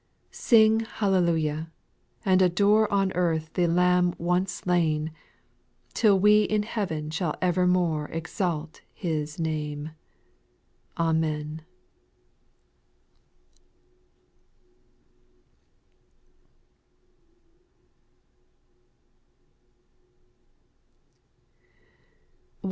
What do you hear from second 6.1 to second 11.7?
we in heaven shall evermore Exalt His name. Amen